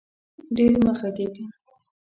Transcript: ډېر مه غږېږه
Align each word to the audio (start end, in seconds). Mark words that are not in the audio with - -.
ډېر 0.55 0.73
مه 0.83 0.91
غږېږه 0.99 1.45